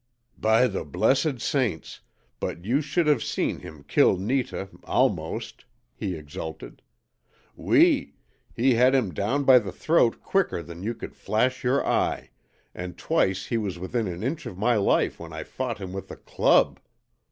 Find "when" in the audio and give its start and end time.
15.19-15.33